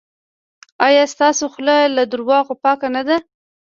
[0.87, 3.17] ایا ستاسو خوله له درواغو پاکه نه ده؟